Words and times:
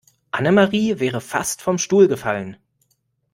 Annemarie 0.31 0.99
wäre 0.99 1.21
fast 1.21 1.61
vom 1.61 1.77
Stuhl 1.77 2.07
gefallen. 2.07 2.57